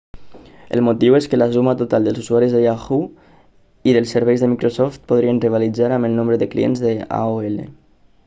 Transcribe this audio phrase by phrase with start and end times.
[0.75, 3.03] el motiu és que la suma total d'usuaris de yahoo
[3.91, 7.61] i dels serveis de microsoft podrien rivalitzar amb el nombre de clients d'aol